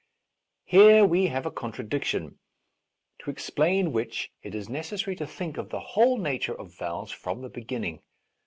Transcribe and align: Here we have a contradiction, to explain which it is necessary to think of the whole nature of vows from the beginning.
Here 0.65 1.05
we 1.05 1.27
have 1.27 1.45
a 1.45 1.51
contradiction, 1.51 2.39
to 3.19 3.29
explain 3.29 3.91
which 3.93 4.31
it 4.41 4.55
is 4.55 4.67
necessary 4.67 5.15
to 5.17 5.27
think 5.27 5.57
of 5.59 5.69
the 5.69 5.79
whole 5.93 6.17
nature 6.17 6.59
of 6.59 6.73
vows 6.75 7.11
from 7.11 7.43
the 7.43 7.49
beginning. 7.49 8.01